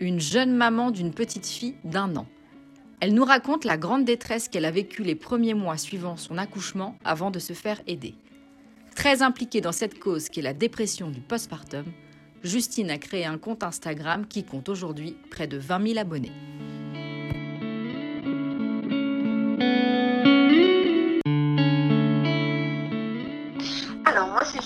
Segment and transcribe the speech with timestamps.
[0.00, 2.26] une jeune maman d'une petite fille d'un an.
[3.00, 6.96] Elle nous raconte la grande détresse qu'elle a vécue les premiers mois suivant son accouchement
[7.04, 8.14] avant de se faire aider.
[8.96, 11.84] Très impliquée dans cette cause qui est la dépression du postpartum,
[12.42, 16.32] Justine a créé un compte Instagram qui compte aujourd'hui près de 20 000 abonnés.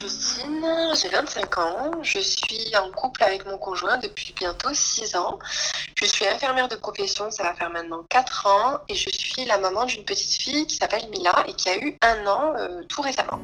[0.04, 0.66] Justine,
[1.00, 5.38] j'ai 25 ans, je suis en couple avec mon conjoint depuis bientôt 6 ans.
[5.98, 9.56] Je suis infirmière de profession, ça va faire maintenant 4 ans, et je suis la
[9.56, 13.00] maman d'une petite fille qui s'appelle Mila et qui a eu un an euh, tout
[13.00, 13.40] récemment.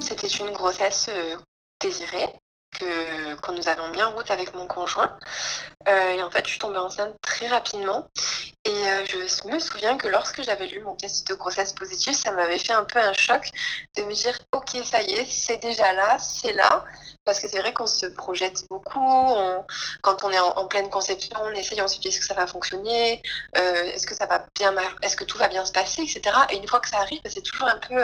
[0.00, 1.36] C'était une grossesse euh,
[1.80, 2.28] désirée
[2.78, 5.16] que, que nous avons mis en route avec mon conjoint.
[5.88, 8.08] Euh, et en fait, je suis tombée enceinte très rapidement.
[8.64, 12.32] Et euh, je me souviens que lorsque j'avais lu mon test de grossesse positif, ça
[12.32, 13.50] m'avait fait un peu un choc
[13.96, 16.84] de me dire, ok, ça y est, c'est déjà là, c'est là.
[17.24, 19.34] Parce que c'est vrai qu'on se projette beaucoup.
[20.02, 22.46] quand on est en, pleine conception, on essaye, on se dit, est-ce que ça va
[22.46, 23.22] fonctionner
[23.56, 26.36] Euh, Est-ce que ça va bien Est-ce que tout va bien se passer, etc.
[26.50, 28.02] Et une fois que ça arrive, c'est toujours un peu,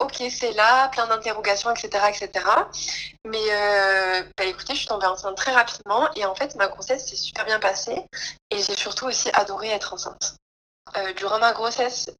[0.00, 2.44] ok, c'est là, plein d'interrogations, etc., etc.
[3.26, 7.08] Mais euh, bah, écoutez, je suis tombée enceinte très rapidement et en fait, ma grossesse
[7.08, 8.04] s'est super bien passée
[8.50, 10.36] et j'ai surtout aussi adoré être enceinte.
[10.96, 12.10] Euh, durant ma grossesse,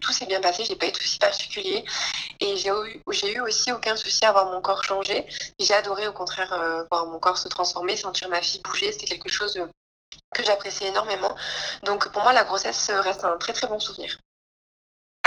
[0.00, 1.84] tout s'est bien passé, j'ai pas eu de soucis particuliers
[2.40, 5.26] et j'ai eu, aussi aucun souci à voir mon corps changer.
[5.58, 9.06] J'ai adoré au contraire euh, voir mon corps se transformer, sentir ma fille bouger, c'était
[9.06, 9.60] quelque chose
[10.34, 11.34] que j'appréciais énormément.
[11.82, 14.16] Donc pour moi, la grossesse reste un très très bon souvenir.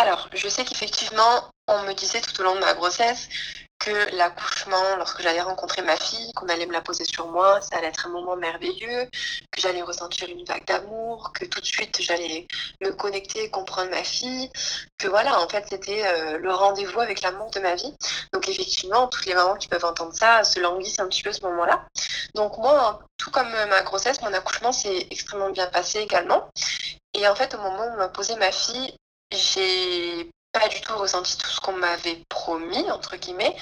[0.01, 3.29] Alors, je sais qu'effectivement, on me disait tout au long de ma grossesse
[3.77, 7.77] que l'accouchement, lorsque j'allais rencontrer ma fille, qu'on allait me la poser sur moi, ça
[7.77, 9.07] allait être un moment merveilleux,
[9.51, 12.47] que j'allais ressentir une vague d'amour, que tout de suite j'allais
[12.83, 14.49] me connecter, comprendre ma fille,
[14.97, 17.93] que voilà, en fait, c'était euh, le rendez-vous avec l'amour de ma vie.
[18.33, 21.43] Donc effectivement, toutes les mamans qui peuvent entendre ça se languissent un petit peu ce
[21.43, 21.85] moment-là.
[22.33, 26.49] Donc moi, tout comme euh, ma grossesse, mon accouchement s'est extrêmement bien passé également.
[27.13, 28.95] Et en fait, au moment où m'a posé ma fille,
[29.31, 33.55] j'ai pas du tout ressenti tout ce qu'on m'avait promis, entre guillemets.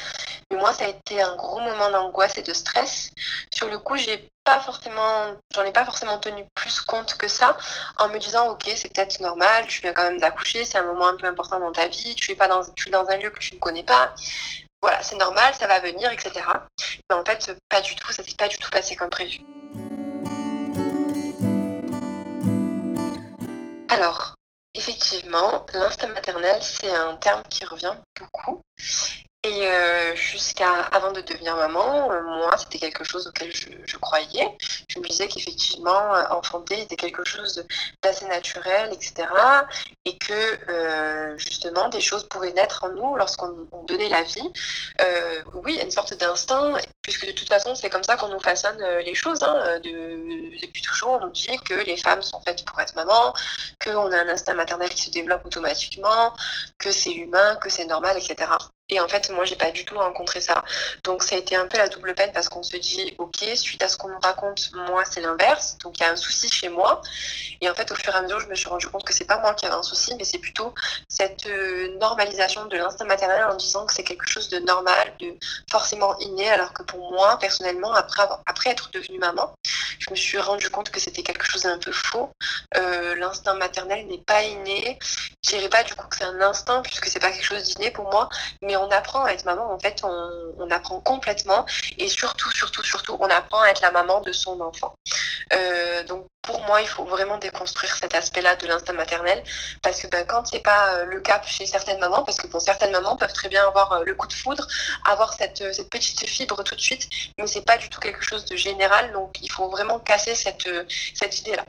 [0.50, 3.12] Mais moi, ça a été un gros moment d'angoisse et de stress.
[3.53, 7.56] Sur le coup, j'ai pas forcément, j'en ai pas forcément tenu plus compte que ça,
[7.97, 11.07] en me disant, ok, c'est peut-être normal, tu viens quand même d'accoucher, c'est un moment
[11.07, 13.30] un peu important dans ta vie, tu es pas dans, tu es dans un lieu
[13.30, 14.13] que tu ne connais pas.
[14.81, 16.31] Voilà, c'est normal, ça va venir, etc.
[17.09, 19.40] Mais en fait, pas du tout, ça s'est pas du tout passé comme prévu.
[23.90, 24.38] Alors,
[24.79, 28.62] effectivement, l'instinct maternel, c'est un terme qui revient beaucoup.
[29.44, 34.57] Et euh, jusqu'à avant de devenir maman, euh, moi, c'était quelque chose auquel je, croyais.
[34.89, 37.66] Je me disais qu'effectivement, euh, enfanter était quelque chose
[38.03, 39.29] d'assez naturel, etc.
[40.03, 44.50] Et que justement, des choses pouvaient naître en nous lorsqu'on on donnait la vie.
[45.53, 46.73] Oui, une sorte d'instinct,
[47.09, 49.41] puisque de toute façon, c'est comme ça qu'on nous façonne euh, les choses.
[49.41, 49.79] hein.
[49.83, 53.33] De- depuis toujours, on nous dit que les femmes sont faites pour être maman,
[53.83, 56.33] qu'on a un instinct maternel qui se développe automatiquement,
[56.77, 58.51] que c'est humain, que c'est normal, etc.
[58.91, 60.63] Et en fait, moi, j'ai pas du tout rencontré ça.
[61.03, 63.83] Donc, ça a été un peu la double peine parce qu'on se dit, OK, suite
[63.83, 65.77] à ce qu'on nous raconte, moi, c'est l'inverse.
[65.83, 67.01] Donc, il y a un souci chez moi.
[67.61, 69.25] Et en fait, au fur et à mesure, je me suis rendu compte que c'est
[69.25, 70.73] pas moi qui avais un souci, mais c'est plutôt
[71.07, 75.35] cette euh, normalisation de l'instinct maternel en disant que c'est quelque chose de normal, de
[75.69, 79.53] forcément inné, alors que pour moi, personnellement, après, être devenue maman,
[79.99, 82.29] je me suis rendu compte que c'était quelque chose d'un peu faux.
[82.77, 84.97] Euh, l'instinct maternel n'est pas inné.
[85.43, 87.91] Je dirais pas du coup que c'est un instinct, puisque c'est pas quelque chose d'inné
[87.91, 88.29] pour moi,
[88.61, 91.65] mais on apprend à être maman, en fait, on, apprend complètement,
[91.97, 94.94] et surtout, surtout, surtout, on apprend à être la maman de son enfant.
[95.53, 99.44] Euh, donc pour moi, il faut vraiment déconstruire cet aspect-là de l'instinct maternel,
[99.81, 102.59] parce que ben, quand c'est pas euh, le cas chez certaines mamans, parce que bon,
[102.59, 104.68] certaines mamans peuvent très bien avoir le coup de foudre,
[105.06, 108.45] avoir cette, cette petite fibre tout de suite, mais c'est pas du tout quelque chose
[108.45, 110.83] de général, donc il faut vraiment casser cette, euh,
[111.15, 111.65] cette idée-là.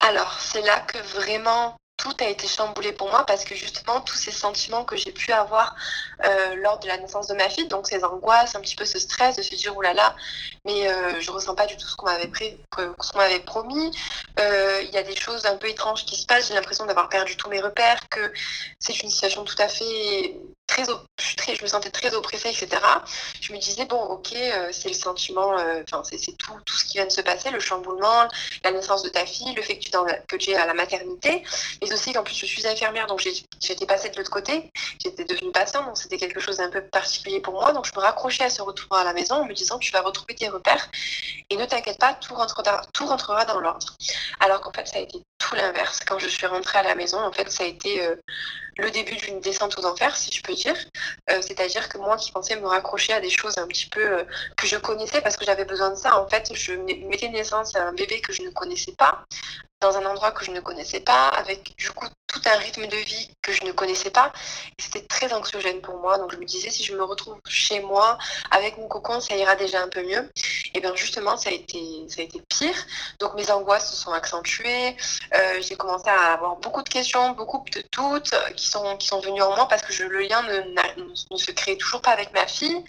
[0.00, 4.14] Alors, c'est là que vraiment tout a été chamboulé pour moi parce que justement tous
[4.14, 5.74] ces sentiments que j'ai pu avoir
[6.24, 9.00] euh, lors de la naissance de ma fille, donc ces angoisses, un petit peu ce
[9.00, 10.14] stress de se dire oulala,
[10.64, 13.40] mais euh, je ressens pas du tout ce qu'on m'avait pré- que- ce qu'on m'avait
[13.40, 13.90] promis.
[14.38, 16.46] Euh, Il y a des choses un peu étranges qui se passent.
[16.46, 18.32] J'ai l'impression d'avoir perdu tous mes repères, que
[18.78, 20.36] c'est une situation tout à fait
[20.68, 20.84] très,
[21.56, 22.68] je me sentais très oppressée, etc.
[23.40, 26.84] Je me disais, bon, ok, euh, c'est le sentiment, euh, enfin, c'est tout, tout ce
[26.84, 28.28] qui vient de se passer, le chamboulement,
[28.62, 31.42] la naissance de ta fille, le fait que tu, es à la maternité,
[31.82, 33.20] mais aussi qu'en plus je suis infirmière, donc
[33.60, 34.70] j'étais passée de l'autre côté,
[35.02, 37.72] j'étais devenue patiente, donc c'était quelque chose d'un peu particulier pour moi.
[37.72, 40.02] Donc je me raccrochais à ce retour à la maison en me disant, tu vas
[40.02, 40.90] retrouver tes repères
[41.50, 43.96] et ne t'inquiète pas, tout, rentrera, tout rentrera dans l'ordre.
[44.40, 46.00] Alors qu'en fait, ça a été tout l'inverse.
[46.06, 48.16] Quand je suis rentrée à la maison, en fait, ça a été euh,
[48.76, 52.56] le début d'une descente aux enfers, si je peux Euh, c'est-à-dire que moi qui pensais
[52.56, 54.24] me raccrocher à des choses un petit peu euh,
[54.56, 56.72] que je connaissais parce que j'avais besoin de ça, en fait, je
[57.08, 59.24] mettais naissance à un bébé que je ne connaissais pas,
[59.80, 62.96] dans un endroit que je ne connaissais pas, avec du coup tout un rythme de
[62.96, 64.32] vie que je ne connaissais pas.
[64.78, 66.18] C'était très anxiogène pour moi.
[66.18, 68.18] Donc je me disais, si je me retrouve chez moi
[68.50, 70.30] avec mon cocon, ça ira déjà un peu mieux.
[70.74, 72.76] Et bien justement, ça a été, ça a été pire.
[73.18, 74.96] Donc mes angoisses se sont accentuées.
[75.34, 79.20] Euh, j'ai commencé à avoir beaucoup de questions, beaucoup de doutes qui sont, qui sont
[79.20, 80.60] venus en moi parce que le lien ne,
[81.30, 82.84] ne, se créait toujours pas avec ma fille.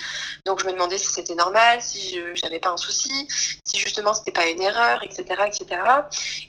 [0.45, 3.27] Donc je me demandais si c'était normal, si je n'avais pas un souci,
[3.63, 5.23] si justement c'était pas une erreur, etc.
[5.47, 5.81] etc.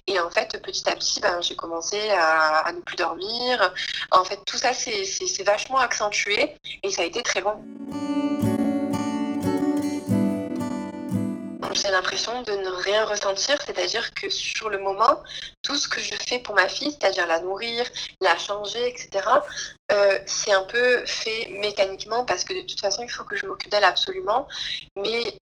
[0.09, 3.73] Et en fait, petit à petit, ben, j'ai commencé à, à plus dormir.
[4.11, 7.63] En fait, tout ça, c'est vachement accentué et ça a été très long.
[11.75, 15.23] j'ai l'impression de ne rien ressentir, c'est-à-dire que sur le moment,
[15.63, 17.85] tout ce que je fais pour ma fille, c'est-à-dire la nourrir,
[18.21, 19.27] la changer, etc.,
[19.93, 23.47] euh, c'est un peu fait mécaniquement parce que de toute façon, il faut que je
[23.47, 24.47] m'occupe d'elle absolument.
[24.97, 25.39] Mais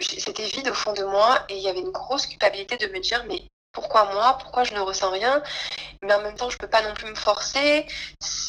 [0.00, 3.00] c'était vide au fond de moi et il y avait une grosse culpabilité de me
[3.00, 3.42] dire, mais
[3.72, 5.42] pourquoi moi Pourquoi je ne ressens rien?
[6.02, 7.86] Mais en même temps, je ne peux pas non plus me forcer.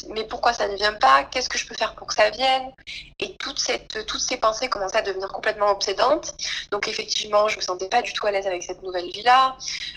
[0.08, 1.24] Mais pourquoi ça ne vient pas?
[1.24, 2.72] Qu'est-ce que je peux faire pour que ça vienne?
[3.18, 6.34] Et toutes ces pensées commençaient à devenir complètement obsédantes.
[6.70, 9.56] Donc effectivement, je ne me sentais pas du tout à l'aise avec cette nouvelle vie-là.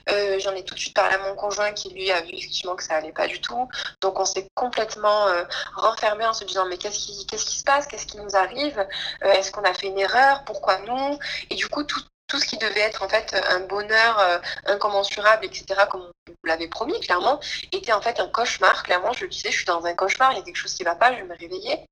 [0.10, 2.76] Euh, j'en ai tout de suite parlé à mon conjoint qui lui a vu effectivement
[2.76, 3.70] que ça allait pas du tout.
[4.02, 5.44] Donc on s'est complètement euh,
[5.78, 7.88] en se disant mais qu'est-ce qui, qu'est-ce qui se passe?
[7.88, 8.86] Qu'est-ce qui nous arrive?
[9.24, 10.44] Euh, Est-ce qu'on a fait une erreur?
[10.46, 11.20] Pourquoi nous?
[11.50, 15.46] Et du coup, tout, tout ce qui devait être en fait un bonheur euh, incommensurable,
[15.46, 17.40] etc., comme on l'avait promis clairement,
[17.72, 18.84] était en fait un cauchemar.
[18.84, 20.84] Clairement, je le disais, je suis dans un cauchemar, il y a quelque chose qui
[20.84, 21.86] ne va pas, je vais me réveiller.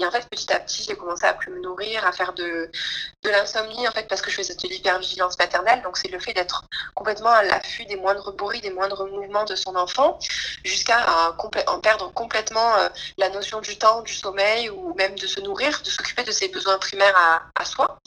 [0.00, 2.70] Et en fait, petit à petit, j'ai commencé à plus me nourrir, à faire de,
[3.22, 5.82] de l'insomnie, en fait, parce que je faisais de l'hypervigilance maternelle.
[5.82, 6.64] Donc, c'est le fait d'être
[6.94, 10.18] complètement à l'affût des moindres bruits, des moindres mouvements de son enfant,
[10.64, 11.34] jusqu'à
[11.66, 15.80] en perdre complètement euh, la notion du temps, du sommeil, ou même de se nourrir,
[15.82, 17.98] de s'occuper de ses besoins primaires à, à soi.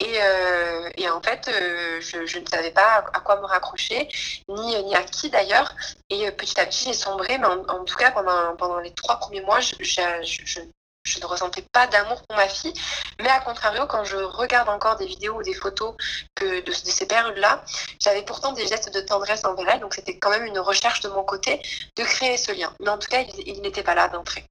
[0.00, 0.75] Et, euh,
[1.10, 4.08] en fait, euh, je, ne savais pas à quoi me raccrocher,
[4.48, 5.74] ni, ni à qui d'ailleurs.
[6.10, 9.42] Et euh, petit à petit, j'ai sombré, mais en, tout cas, pendant, les trois premiers
[9.42, 9.70] mois, je,
[11.20, 12.74] ne ressentais pas d'amour pour ma fille.
[13.20, 15.94] Mais à contrario, quand je regarde encore des vidéos ou des photos
[16.40, 17.64] de, ces périodes-là,
[18.00, 19.80] j'avais pourtant des gestes de tendresse envers elle.
[19.80, 21.60] Donc c'était quand même une recherche de mon côté
[21.96, 22.72] de créer ce lien.
[22.80, 24.44] Mais en tout cas, il n'était pas là d'entrée.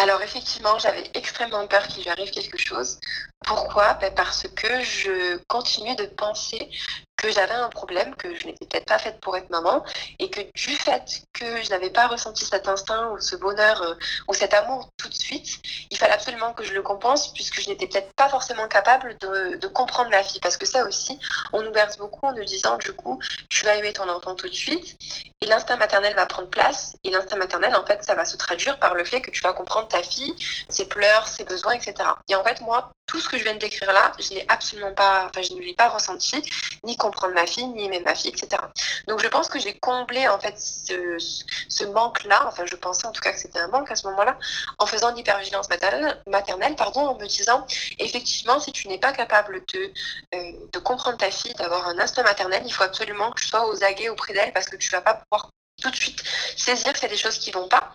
[0.00, 3.00] Alors effectivement, j'avais extrêmement peur qu'il lui arrive quelque chose.
[3.44, 3.94] Pourquoi?
[3.94, 6.70] Ben Parce que je continue de penser
[7.18, 9.84] que j'avais un problème, que je n'étais peut-être pas faite pour être maman,
[10.20, 13.94] et que du fait que je n'avais pas ressenti cet instinct ou ce bonheur euh,
[14.28, 15.60] ou cet amour tout de suite,
[15.90, 19.56] il fallait absolument que je le compense, puisque je n'étais peut-être pas forcément capable de,
[19.56, 20.40] de, comprendre la fille.
[20.40, 21.18] Parce que ça aussi,
[21.52, 24.48] on nous berce beaucoup en nous disant, du coup, tu vas aimer ton enfant tout
[24.48, 24.96] de suite,
[25.40, 28.78] et l'instinct maternel va prendre place, et l'instinct maternel, en fait, ça va se traduire
[28.78, 30.34] par le fait que tu vas comprendre ta fille,
[30.68, 31.94] ses pleurs, ses besoins, etc.
[32.28, 34.92] Et en fait, moi, tout ce que je viens de décrire là, je l'ai absolument
[34.92, 36.40] pas, enfin, je ne l'ai pas ressenti,
[36.84, 38.62] ni comprendre ma fille, ni aimer ma fille, etc.
[39.08, 43.22] Donc, je pense que j'ai comblé, en fait, ce, manque-là, enfin, je pensais en tout
[43.22, 44.38] cas que c'était un manque à ce moment-là,
[44.78, 47.66] en faisant l'hypervigilance maternelle, pardon, en me disant,
[47.98, 49.92] effectivement, si tu n'es pas capable de,
[50.34, 53.66] euh, de comprendre ta fille, d'avoir un instinct maternel, il faut absolument que tu sois
[53.68, 55.50] aux aguets auprès d'elle parce que tu vas pas pouvoir
[55.82, 56.22] tout de suite
[56.56, 57.94] saisir que c'est des choses qui vont pas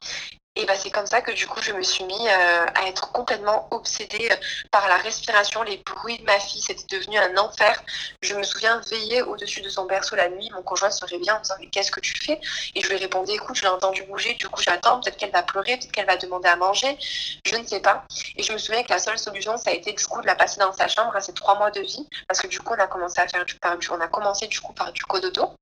[0.56, 3.12] et bah, c'est comme ça que du coup, je me suis mis euh, à être
[3.12, 4.36] complètement obsédée euh,
[4.70, 6.62] par la respiration, les bruits de ma fille.
[6.62, 7.82] C'était devenu un enfer.
[8.22, 10.52] Je me souviens veiller au-dessus de son berceau la nuit.
[10.54, 12.40] Mon conjoint se réveillait en me disant Mais qu'est-ce que tu fais?
[12.76, 14.36] Et je lui répondais Écoute, je l'ai entendu bouger.
[14.36, 15.00] Du coup, j'attends.
[15.02, 15.78] Peut-être qu'elle va pleurer.
[15.78, 17.00] Peut-être qu'elle va demander à manger.
[17.46, 18.06] Je ne sais pas.
[18.38, 20.36] Et je me souviens que la seule solution, ça a été du coup de la
[20.36, 22.08] passer dans sa chambre à ses trois mois de vie.
[22.28, 23.58] Parce que du coup, on a commencé à faire du,
[23.90, 25.56] on a commencé du coup par du cododo.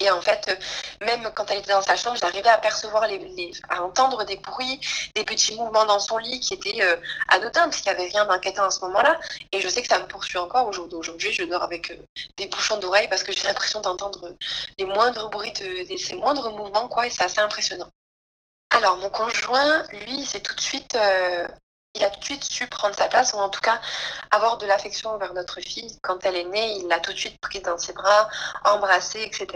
[0.00, 3.52] Et en fait, euh, même quand elle était dans sa chambre, j'arrivais à percevoir, les,
[3.68, 4.80] à entendre des bruits,
[5.14, 6.96] des petits mouvements dans son lit qui étaient euh,
[7.28, 9.18] anodins, parce qu'il n'y avait rien d'inquiétant à ce moment-là.
[9.52, 11.32] Et je sais que ça me poursuit encore aujourd'hui.
[11.32, 11.96] Je dors avec euh,
[12.36, 14.34] des bouchons d'oreilles parce que j'ai l'impression d'entendre
[14.78, 17.90] les moindres bruits, de, ces moindres mouvements, quoi, et c'est assez impressionnant.
[18.70, 21.46] Alors, mon conjoint, lui, c'est tout de suite euh,
[21.94, 23.80] il a tout de suite su prendre sa place, ou en tout cas
[24.30, 25.96] avoir de l'affection envers notre fille.
[26.02, 28.28] Quand elle est née, il l'a tout de suite prise dans ses bras,
[28.64, 29.46] embrassée, etc.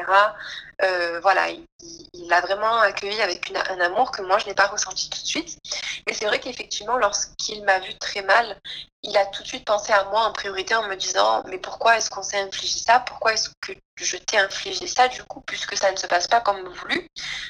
[1.22, 5.20] voilà, il l'a vraiment accueilli avec un amour que moi je n'ai pas ressenti tout
[5.20, 5.58] de suite.
[6.06, 8.60] Mais c'est vrai qu'effectivement, lorsqu'il m'a vu très mal,
[9.02, 11.96] il a tout de suite pensé à moi en priorité en me disant mais pourquoi
[11.96, 13.00] est-ce qu'on s'est infligé ça?
[13.00, 16.40] Pourquoi est-ce que je t'ai infligé ça du coup puisque ça ne se passe pas
[16.40, 17.06] comme voulu?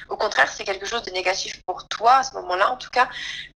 [0.09, 2.71] Au contraire, c'est quelque chose de négatif pour toi à ce moment-là.
[2.71, 3.09] En tout cas,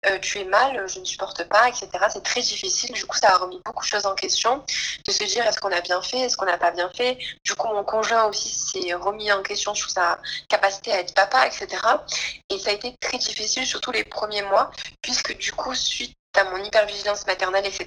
[0.06, 1.88] euh, tu es mal, je ne supporte pas, etc.
[2.11, 2.92] C'est très difficile.
[2.92, 4.64] Du coup, ça a remis beaucoup de choses en question.
[5.06, 7.18] De se dire est-ce qu'on a bien fait, est-ce qu'on n'a pas bien fait?
[7.44, 10.18] Du coup, mon conjoint aussi s'est remis en question sur sa
[10.49, 11.68] capacité à être papa, etc.
[12.50, 14.70] Et ça a été très difficile, surtout les premiers mois,
[15.02, 17.86] puisque du coup, suite à mon hypervigilance maternelle, etc.,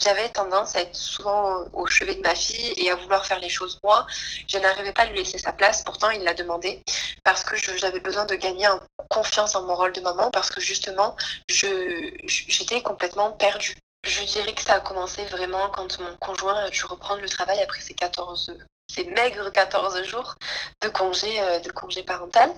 [0.00, 3.48] j'avais tendance à être souvent au chevet de ma fille et à vouloir faire les
[3.48, 4.06] choses moi.
[4.48, 6.82] Je n'arrivais pas à lui laisser sa place, pourtant il l'a demandé,
[7.24, 10.60] parce que j'avais besoin de gagner en confiance en mon rôle de maman, parce que
[10.60, 11.16] justement,
[11.48, 13.76] j'étais complètement perdue.
[14.04, 17.60] Je dirais que ça a commencé vraiment quand mon conjoint a dû reprendre le travail
[17.62, 18.56] après ses 14
[18.90, 20.36] ces maigres 14 jours
[20.82, 22.50] de congé, euh, de congé parental,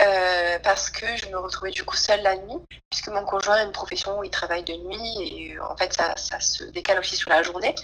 [0.00, 2.58] euh, parce que je me retrouvais du coup seule la nuit,
[2.90, 6.14] puisque mon conjoint a une profession où il travaille de nuit, et en fait ça,
[6.16, 7.74] ça se décale aussi sur la journée.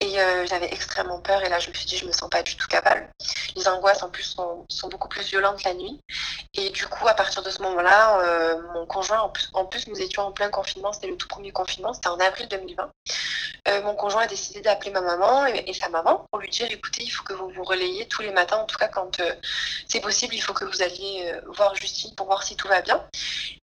[0.00, 2.42] Et euh, j'avais extrêmement peur, et là je me suis dit, je me sens pas
[2.42, 3.08] du tout capable.
[3.56, 6.00] Les angoisses en plus sont, beaucoup plus violentes la nuit.
[6.54, 10.32] Et du coup, à partir de ce moment-là, mon conjoint, en plus, nous étions en
[10.32, 12.90] plein confinement, c'était le tout premier confinement, c'était en avril 2020.
[13.82, 17.10] mon conjoint a décidé d'appeler ma maman et, sa maman pour lui dire, écoutez, il
[17.10, 19.34] faut que vous vous relayez tous les matins, en tout cas quand euh,
[19.88, 22.80] c'est possible, il faut que vous alliez euh, voir Justine pour voir si tout va
[22.80, 23.04] bien.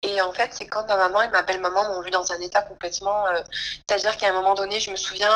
[0.02, 2.62] Et en fait, c'est quand ma maman et ma belle-maman m'ont vu dans un état
[2.62, 3.28] complètement...
[3.28, 3.42] Euh,
[3.88, 5.32] c'est-à-dire qu'à un moment donné, je me souviens,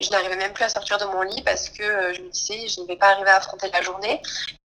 [0.00, 2.80] je n'arrivais même plus à sortir de mon lit parce que je me disais, je
[2.80, 4.20] ne vais pas arriver à affronter la journée.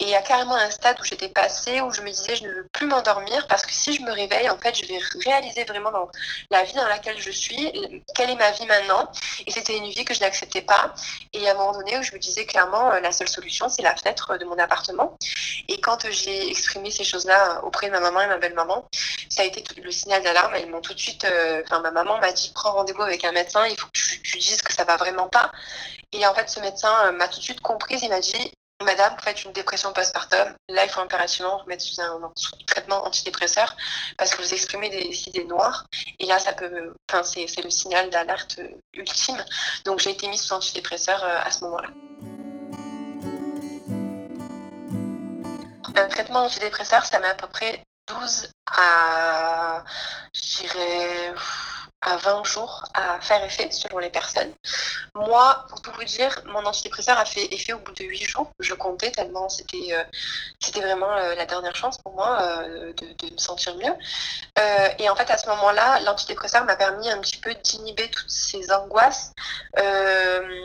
[0.01, 2.45] Et il y a carrément un stade où j'étais passée, où je me disais, je
[2.45, 5.65] ne veux plus m'endormir parce que si je me réveille, en fait, je vais réaliser
[5.65, 5.93] vraiment
[6.51, 7.71] la vie dans laquelle je suis,
[8.15, 9.13] quelle est ma vie maintenant.
[9.47, 10.95] Et c'était une vie que je n'acceptais pas.
[11.35, 13.83] Et à un moment donné où je me disais clairement, euh, la seule solution, c'est
[13.83, 15.19] la fenêtre de mon appartement.
[15.69, 18.89] Et quand j'ai exprimé ces choses-là auprès de ma maman et ma belle-maman,
[19.29, 20.55] ça a été le signal d'alarme.
[20.59, 23.67] Ils m'ont tout de suite, euh, ma maman m'a dit, prends rendez-vous avec un médecin,
[23.67, 25.53] il faut que tu, tu dises que ça va vraiment pas.
[26.13, 28.03] Et en fait, ce médecin euh, m'a tout de suite comprise.
[28.03, 28.51] Il m'a dit
[28.83, 30.55] Madame, vous faites une dépression postpartum.
[30.71, 32.33] Là, il faut impérativement remettre sous un
[32.67, 33.77] traitement antidépresseur
[34.17, 35.85] parce que vous exprimez des idées noires.
[36.19, 38.59] Et là, ça peut, enfin, c'est, le signal d'alerte
[38.95, 39.45] ultime.
[39.85, 41.89] Donc, j'ai été mise sous antidépresseur euh, à ce moment-là.
[45.97, 49.85] Un traitement antidépresseur, ça met à peu près 12 à,
[50.33, 51.35] je dirais,
[52.03, 54.53] à 20 jours à faire effet selon les personnes.
[55.15, 58.51] Moi, pour tout vous dire, mon antidépresseur a fait effet au bout de 8 jours.
[58.59, 63.39] Je comptais tellement c'était euh, vraiment euh, la dernière chance pour moi euh, de, me
[63.39, 63.95] sentir mieux.
[64.99, 68.73] et en fait, à ce moment-là, l'antidépresseur m'a permis un petit peu d'inhiber toutes ces
[68.73, 69.33] angoisses,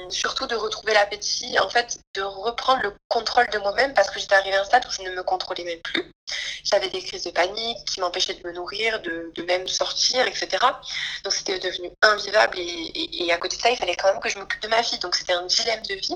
[0.10, 4.36] surtout de retrouver l'appétit, en fait, de reprendre le contrôle de moi-même parce que j'étais
[4.36, 6.12] arrivée à un stade où je ne me contrôlais même plus.
[6.64, 10.48] J'avais des crises de panique qui m'empêchaient de me nourrir, de, même sortir, etc.
[11.24, 14.40] Donc c'était devenu invivable et, à côté de ça, il fallait quand même que je
[14.40, 15.00] m'occupe de ma fille.
[15.00, 16.16] Donc c'était un dilemme de vie.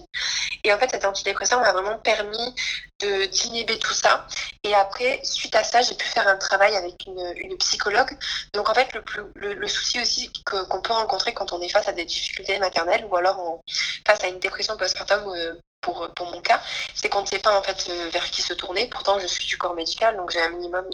[0.63, 2.55] Et en fait, cet antidépresseur m'a vraiment permis
[2.99, 4.27] d'inhiber tout ça.
[4.63, 8.17] Et après, suite à ça, j'ai pu faire un travail avec une, psychologue.
[8.53, 8.89] Donc en fait,
[9.35, 13.15] le, souci aussi qu'on peut rencontrer quand on est face à des difficultés maternelles ou
[13.15, 13.61] alors on,
[14.07, 16.61] face à une dépression postpartum euh, pour, mon cas,
[16.93, 18.87] c'est qu'on ne sait pas en fait euh, vers qui se tourner.
[18.87, 20.85] Pourtant, je suis du corps médical, donc j'ai un minimum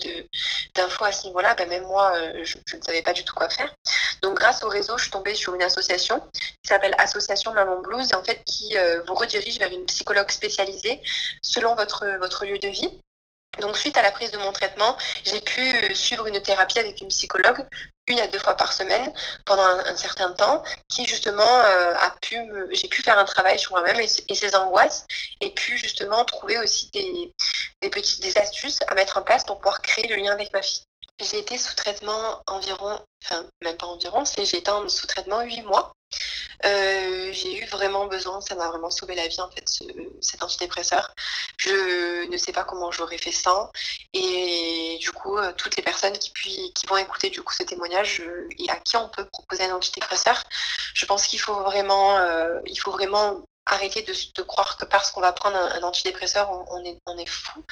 [0.75, 1.55] d'infos à ce niveau-là.
[1.55, 3.73] Ben, même moi, euh, je, ne savais pas du tout quoi faire.
[4.21, 8.13] Donc, grâce au réseau, je suis tombée sur une association qui s'appelle Association Maman Blues,
[8.13, 11.01] en fait, qui euh, vous redirige vers une psychologue spécialisée
[11.41, 13.01] selon votre lieu de vie.
[13.59, 17.07] Donc, suite à la prise de mon traitement, j'ai pu suivre une thérapie avec une
[17.07, 17.65] psychologue
[18.07, 19.11] une à deux fois par semaine
[19.45, 22.37] pendant un, certain temps, qui justement euh, a pu
[22.71, 25.05] j'ai pu faire un travail sur moi-même et, ses angoisses,
[25.41, 29.81] et puis justement trouver aussi des, petites des astuces à mettre en place pour pouvoir
[29.81, 30.83] créer le lien avec ma fille.
[31.19, 35.63] J'ai été sous traitement environ, enfin même pas environ, j'ai été en sous traitement huit
[35.63, 35.93] mois.
[36.65, 39.67] Euh, j'ai eu vraiment besoin, ça m'a vraiment sauvé la vie en fait,
[40.21, 41.13] cet antidépresseur.
[41.57, 43.71] Je ne sais pas comment j'aurais fait sans.
[44.13, 47.63] Et du coup, euh, toutes les personnes qui, puis, qui vont écouter du coup ce
[47.63, 48.21] témoignage
[48.57, 50.43] et à qui on peut proposer un antidépresseur,
[50.93, 55.21] je pense qu'il faut vraiment, euh, il faut vraiment arrêter de, croire que parce qu'on
[55.21, 57.63] va prendre un, antidépresseur, on, est, on est fou,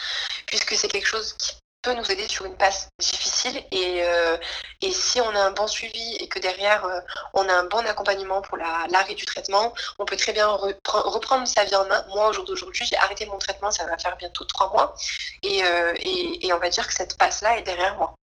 [0.48, 1.52] puisque c'est quelque chose qui
[1.84, 4.38] peut nous aider sur une passe difficile et, euh,
[4.82, 7.00] et si on a un bon suivi et que derrière euh,
[7.34, 11.66] on a un bon accompagnement pour l'arrêt du traitement, on peut très bien reprendre sa
[11.66, 12.04] vie en main.
[12.10, 14.96] Moi, au jour d'aujourd'hui, j'ai arrêté mon traitement, ça va faire bientôt trois mois
[15.44, 18.16] et, euh, et, on va dire que cette passe-là est derrière moi.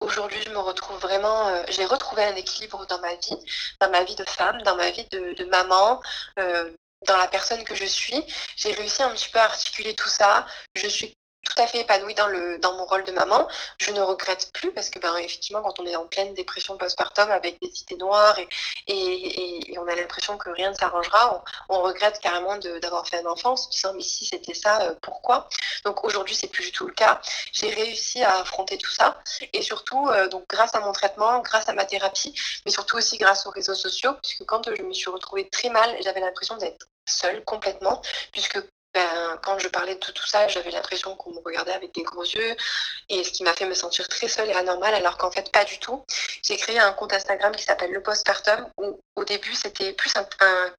[0.00, 3.36] Aujourd'hui, je me retrouve vraiment, j'ai retrouvé un équilibre dans ma vie,
[3.80, 6.00] dans ma vie de femme, dans ma vie de, de maman,
[7.06, 8.24] dans la personne que je suis,
[8.56, 10.46] j'ai réussi un petit peu à articuler tout ça.
[10.74, 13.48] Je suis tout à fait épanouie dans, le, dans mon rôle de maman.
[13.78, 17.30] Je ne regrette plus parce que, ben, effectivement, quand on est en pleine dépression postpartum
[17.30, 18.38] avec des idées noires
[18.86, 23.52] et, on a l'impression que rien ne s'arrangera, on, regrette carrément d'avoir fait un enfant
[23.52, 25.48] en se disant, mais si c'était ça, euh, pourquoi?
[25.84, 27.20] Donc aujourd'hui, c'est plus du tout le cas.
[27.52, 29.18] J'ai réussi à affronter tout ça
[29.52, 32.34] et surtout, euh, donc, grâce à mon traitement, grâce à ma thérapie,
[32.66, 35.96] mais surtout aussi grâce aux réseaux sociaux, puisque quand je me suis retrouvée très mal,
[36.02, 38.02] j'avais l'impression d'être seule complètement,
[38.32, 38.58] puisque
[38.98, 42.24] ben, quand je parlais de tout, ça, j'avais l'impression qu'on me regardait avec des gros
[42.24, 42.56] yeux,
[43.08, 45.64] et ce qui m'a fait me sentir très seule et anormale, alors qu'en fait, pas
[45.64, 46.04] du tout.
[46.42, 50.26] J'ai créé un compte Instagram qui s'appelle Le Postpartum, où au début, c'était plus un,
[50.40, 50.72] un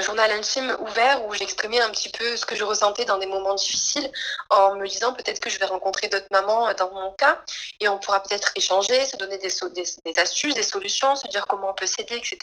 [0.00, 3.54] journal intime ouvert où j'exprimais un petit peu ce que je ressentais dans des moments
[3.54, 4.10] difficiles
[4.50, 7.42] en me disant peut-être que je vais rencontrer d'autres mamans dans mon cas
[7.80, 11.70] et on pourra peut-être échanger, se donner des, des, astuces, des solutions, se dire comment
[11.70, 12.38] on peut s'aider, etc.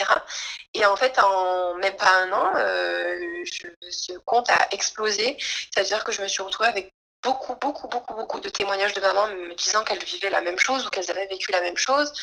[0.74, 3.44] Et en fait, en même pas un an, euh,
[3.90, 8.40] ce compte a explosé, c'est-à-dire que je me suis retrouvée avec beaucoup, beaucoup, beaucoup, beaucoup
[8.40, 11.52] de témoignages de mamans me disant qu'elles vivaient la même chose ou qu'elles avaient vécu
[11.52, 12.14] la même chose,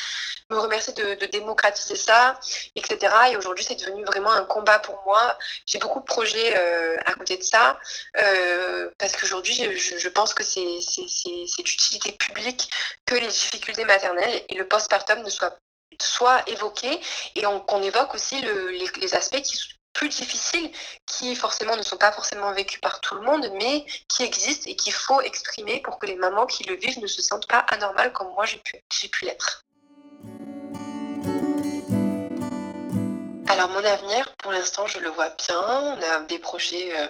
[0.49, 2.39] me remercier de, démocratiser ça,
[2.75, 3.13] etc.
[3.31, 5.37] Et aujourd'hui, c'est devenu vraiment un combat pour moi.
[5.65, 7.79] J'ai beaucoup de projets euh, à côté de ça,
[8.17, 10.79] euh, parce qu'aujourd'hui, je, pense que c'est
[11.63, 12.69] d'utilité publique
[13.05, 15.57] que les difficultés maternelles et le postpartum ne soient
[15.99, 16.99] soit évoqués
[17.35, 19.57] et qu'on évoque aussi le, les, les, aspects qui,
[19.97, 20.71] plus difficiles,
[21.07, 24.75] qui forcément ne sont pas forcément vécus par tout le monde, mais qui existent et
[24.75, 28.13] qu'il faut exprimer pour que les mamans qui le vivent ne se sentent pas anormales
[28.13, 28.77] comme moi j'ai pu,
[29.09, 29.66] pu l'être.
[33.57, 35.59] Alors mon avenir, pour l'instant, je le vois bien.
[35.59, 37.07] On a des projets euh,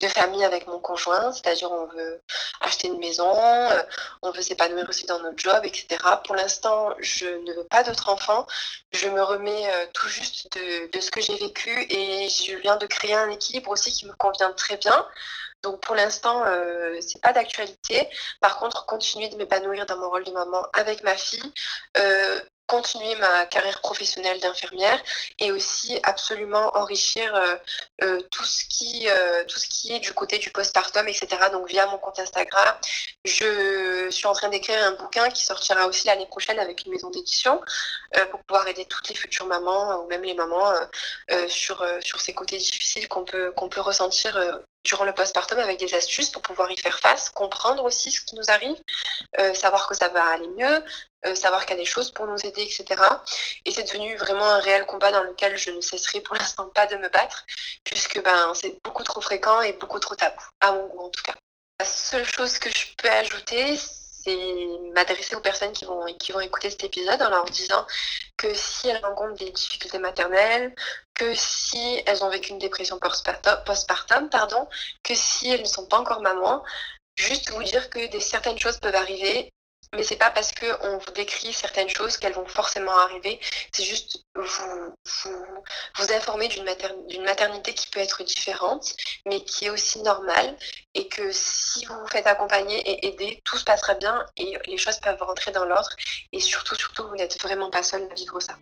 [0.00, 2.22] de famille avec mon conjoint, c'est-à-dire on veut
[2.60, 3.82] acheter une maison, euh,
[4.22, 6.00] on veut s'épanouir aussi dans notre job, etc.
[6.24, 8.46] Pour l'instant, je ne veux pas d'autres enfants.
[8.92, 12.86] Je me remets euh, tout juste de, ce que j'ai vécu et je viens de
[12.86, 15.04] créer un équilibre aussi qui me convient très bien.
[15.64, 18.08] Donc pour l'instant, euh, c'est pas d'actualité.
[18.40, 21.52] Par contre, continuer de m'épanouir dans mon rôle de maman avec ma fille,
[22.68, 25.02] continuer ma carrière professionnelle d'infirmière
[25.38, 27.56] et aussi absolument enrichir euh,
[28.02, 31.26] euh, tout, ce qui, euh, tout ce qui est du côté du postpartum, etc.
[31.50, 32.76] Donc via mon compte Instagram,
[33.24, 37.10] je suis en train d'écrire un bouquin qui sortira aussi l'année prochaine avec une maison
[37.10, 37.60] d'édition
[38.30, 40.72] pour pouvoir aider toutes les futures mamans ou même les mamans
[41.48, 44.38] sur, sur ces côtés difficiles qu'on peut, qu'on peut ressentir
[44.84, 48.36] durant le postpartum avec des astuces pour pouvoir y faire face, comprendre aussi ce qui
[48.36, 48.76] nous arrive,
[49.54, 50.84] savoir que ça va aller mieux,
[51.26, 53.02] euh, savoir qu'il y a des choses pour nous aider, etc.
[53.64, 56.86] Et c'est devenu vraiment un réel combat dans lequel je ne cesserai pour l'instant pas
[56.86, 57.44] de me battre,
[57.84, 61.22] puisque ben, c'est beaucoup trop fréquent et beaucoup trop tabou, à mon goût en tout
[61.22, 61.34] cas.
[61.80, 64.36] La seule chose que je peux ajouter, c'est
[64.94, 67.84] m'adresser aux personnes qui vont, qui vont écouter cet épisode en leur disant
[68.36, 70.74] que si elles rencontrent des difficultés maternelles,
[71.14, 74.68] que si elles ont vécu une dépression postpartum, pardon,
[75.02, 76.62] que si elles ne sont pas encore mamans,
[77.18, 79.52] juste vous dire que des certaines choses peuvent arriver
[79.94, 83.40] mais c'est pas parce qu'on vous décrit certaines choses qu'elles vont forcément arriver.
[83.72, 85.64] C'est juste vous, vous,
[85.96, 90.56] vous informer d'une maternité qui peut être différente, mais qui est aussi normale.
[90.94, 94.76] Et que si vous vous faites accompagner et aider, tout se passera bien et les
[94.78, 95.90] choses peuvent rentrer dans l'ordre.
[96.32, 98.58] Et surtout, surtout, vous n'êtes vraiment pas seul à vivre ça.